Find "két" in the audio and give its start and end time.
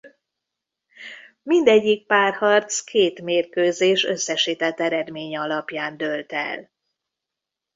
2.83-3.21